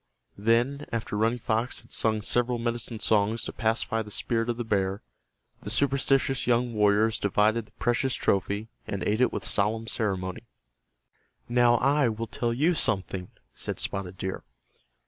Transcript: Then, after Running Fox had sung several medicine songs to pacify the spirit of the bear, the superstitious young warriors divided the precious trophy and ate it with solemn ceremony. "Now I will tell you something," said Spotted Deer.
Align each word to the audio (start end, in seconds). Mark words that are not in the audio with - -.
Then, 0.39 0.87
after 0.91 1.15
Running 1.15 1.37
Fox 1.37 1.81
had 1.81 1.91
sung 1.93 2.23
several 2.23 2.57
medicine 2.57 2.99
songs 2.99 3.43
to 3.43 3.53
pacify 3.53 4.01
the 4.01 4.09
spirit 4.09 4.49
of 4.49 4.57
the 4.57 4.63
bear, 4.63 5.03
the 5.61 5.69
superstitious 5.69 6.47
young 6.47 6.73
warriors 6.73 7.19
divided 7.19 7.67
the 7.67 7.71
precious 7.73 8.15
trophy 8.15 8.67
and 8.87 9.03
ate 9.03 9.21
it 9.21 9.31
with 9.31 9.45
solemn 9.45 9.85
ceremony. 9.85 10.47
"Now 11.47 11.75
I 11.75 12.09
will 12.09 12.25
tell 12.25 12.51
you 12.51 12.73
something," 12.73 13.29
said 13.53 13.79
Spotted 13.79 14.17
Deer. 14.17 14.43